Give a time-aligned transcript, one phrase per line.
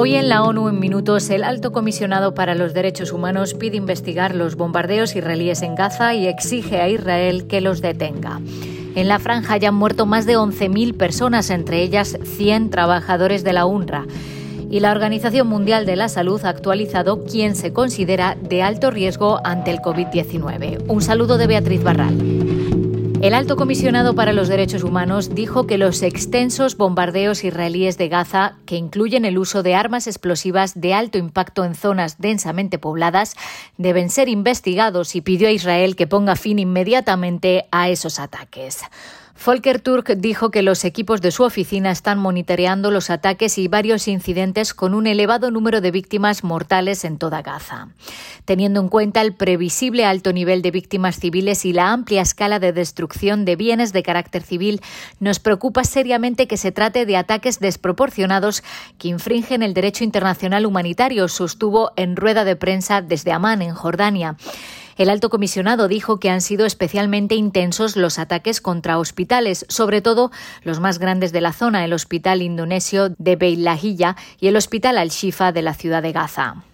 [0.00, 4.32] Hoy en la ONU en minutos el alto comisionado para los derechos humanos pide investigar
[4.32, 8.40] los bombardeos israelíes en Gaza y exige a Israel que los detenga.
[8.94, 13.52] En la franja ya han muerto más de 11.000 personas, entre ellas 100 trabajadores de
[13.52, 14.06] la UNRWA.
[14.70, 19.40] Y la Organización Mundial de la Salud ha actualizado quién se considera de alto riesgo
[19.42, 20.84] ante el COVID-19.
[20.86, 22.47] Un saludo de Beatriz Barral.
[23.20, 28.54] El alto comisionado para los derechos humanos dijo que los extensos bombardeos israelíes de Gaza,
[28.64, 33.34] que incluyen el uso de armas explosivas de alto impacto en zonas densamente pobladas,
[33.76, 38.82] deben ser investigados y pidió a Israel que ponga fin inmediatamente a esos ataques.
[39.44, 44.08] Volker Turk dijo que los equipos de su oficina están monitoreando los ataques y varios
[44.08, 47.88] incidentes con un elevado número de víctimas mortales en toda Gaza.
[48.44, 52.72] Teniendo en cuenta el previsible alto nivel de víctimas civiles y la amplia escala de
[52.72, 54.82] destrucción de bienes de carácter civil,
[55.20, 58.62] nos preocupa seriamente que se trate de ataques desproporcionados
[58.98, 64.36] que infringen el derecho internacional humanitario, sostuvo en rueda de prensa desde Amán, en Jordania.
[64.98, 70.32] El alto comisionado dijo que han sido especialmente intensos los ataques contra hospitales, sobre todo
[70.64, 75.52] los más grandes de la zona, el Hospital Indonesio de Beilahilla y el Hospital Al-Shifa
[75.52, 76.64] de la ciudad de Gaza.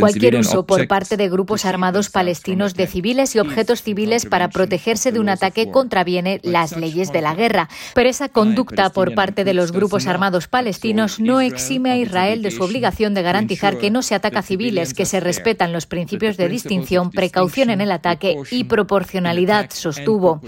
[0.00, 5.12] Cualquier uso por parte de grupos armados palestinos de civiles y objetos civiles para protegerse
[5.12, 7.68] de un ataque contraviene las leyes de la guerra.
[7.94, 12.50] Pero esa conducta por parte de los grupos armados palestinos no exime a Israel de
[12.50, 16.38] su obligación de garantizar que no se ataca a civiles, que se respetan los principios
[16.38, 20.40] de distinción, precaución en el ataque y proporcionalidad, sostuvo.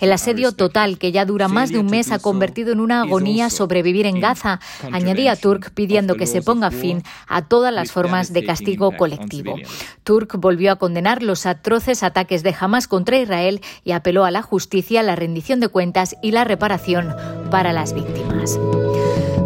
[0.00, 3.48] El asedio total, que ya dura más de un mes, ha convertido en una agonía
[3.48, 4.60] sobrevivir en Gaza,
[4.92, 9.56] añadía Turk pidiendo que se ponga fin a todas las formas de castigo colectivo.
[10.04, 14.42] Turk volvió a condenar los atroces ataques de Hamas contra Israel y apeló a la
[14.42, 17.14] justicia, la rendición de cuentas y la reparación
[17.50, 18.58] para las víctimas.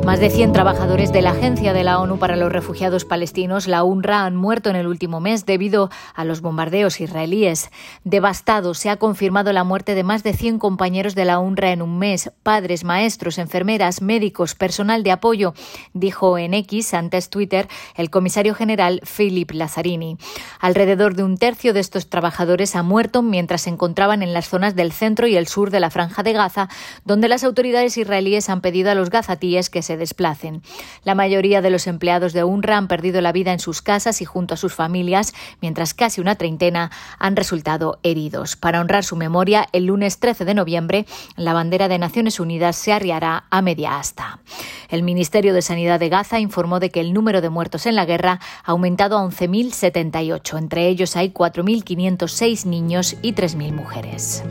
[0.05, 3.85] Más de 100 trabajadores de la Agencia de la ONU para los Refugiados Palestinos, la
[3.85, 7.71] UNRWA, han muerto en el último mes debido a los bombardeos israelíes.
[8.03, 11.83] Devastado, se ha confirmado la muerte de más de 100 compañeros de la UNRWA en
[11.83, 15.55] un mes, padres, maestros, enfermeras, médicos, personal de apoyo,
[15.93, 20.17] dijo en X, antes Twitter, el comisario general Philip Lazzarini.
[20.61, 24.75] Alrededor de un tercio de estos trabajadores ha muerto mientras se encontraban en las zonas
[24.75, 26.69] del centro y el sur de la Franja de Gaza,
[27.05, 30.63] donde las autoridades israelíes han pedido a los gazatíes que se desplacen.
[31.05, 34.25] La mayoría de los empleados de UNRWA han perdido la vida en sus casas y
[34.25, 38.57] junto a sus familias, mientras casi una treintena han resultado heridos.
[38.57, 42.93] Para honrar su memoria, el lunes 13 de noviembre, la bandera de Naciones Unidas se
[42.93, 44.41] arriará a media asta.
[44.89, 48.05] El Ministerio de Sanidad de Gaza informó de que el número de muertos en la
[48.05, 50.59] guerra ha aumentado a 11.078.
[50.59, 54.45] Entre ellos hay 4.506 niños y 3.000 mujeres.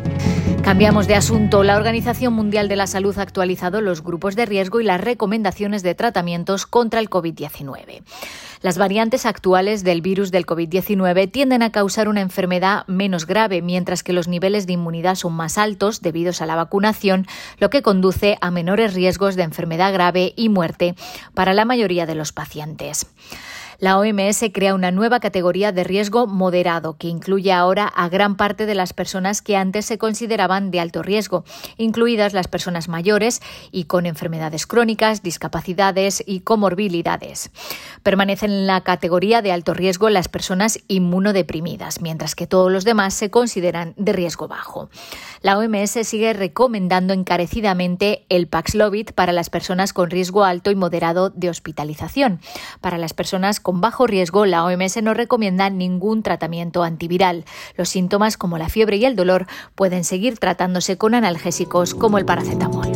[0.69, 1.63] Cambiamos de asunto.
[1.63, 5.81] La Organización Mundial de la Salud ha actualizado los grupos de riesgo y las recomendaciones
[5.81, 8.03] de tratamientos contra el COVID-19.
[8.61, 14.03] Las variantes actuales del virus del COVID-19 tienden a causar una enfermedad menos grave, mientras
[14.03, 17.25] que los niveles de inmunidad son más altos debido a la vacunación,
[17.57, 20.93] lo que conduce a menores riesgos de enfermedad grave y muerte
[21.33, 23.07] para la mayoría de los pacientes.
[23.79, 28.65] La OMS crea una nueva categoría de riesgo moderado que incluye ahora a gran parte
[28.65, 31.45] de las personas que antes se consideraban de alto riesgo,
[31.77, 33.41] incluidas las personas mayores
[33.71, 37.51] y con enfermedades crónicas, discapacidades y comorbilidades.
[38.03, 43.13] Permanecen en la categoría de alto riesgo las personas inmunodeprimidas, mientras que todos los demás
[43.13, 44.89] se consideran de riesgo bajo.
[45.41, 51.29] La OMS sigue recomendando encarecidamente el Paxlovid para las personas con riesgo alto y moderado
[51.29, 52.41] de hospitalización.
[52.81, 57.45] Para las personas con bajo riesgo, la OMS no recomienda ningún tratamiento antiviral.
[57.77, 62.25] Los síntomas como la fiebre y el dolor pueden seguir tratándose con analgésicos como el
[62.25, 62.91] paracetamol.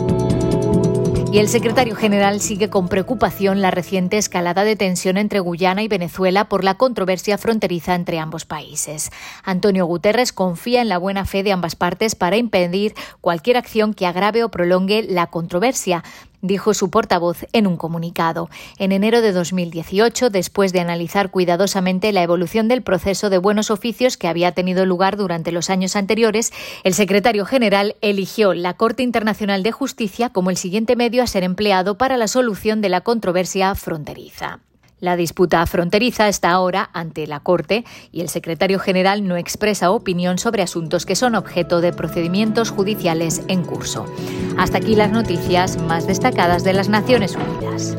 [1.31, 5.88] Y el secretario general sigue con preocupación la reciente escalada de tensión entre Guyana y
[5.88, 9.12] Venezuela por la controversia fronteriza entre ambos países.
[9.44, 14.07] Antonio Guterres confía en la buena fe de ambas partes para impedir cualquier acción que
[14.07, 16.03] agrave o prolongue la controversia
[16.44, 18.50] dijo su portavoz en un comunicado.
[18.78, 24.18] En enero de 2018, después de analizar cuidadosamente la evolución del proceso de buenos oficios
[24.18, 26.51] que había tenido lugar durante los años anteriores,
[26.84, 31.44] el secretario general eligió la Corte Internacional de Justicia como el siguiente medio a ser
[31.44, 34.60] empleado para la solución de la controversia fronteriza.
[35.00, 40.38] La disputa fronteriza está ahora ante la Corte y el secretario general no expresa opinión
[40.38, 44.06] sobre asuntos que son objeto de procedimientos judiciales en curso.
[44.57, 47.98] Hasta aquí las noticias más destacadas de las Naciones Unidas.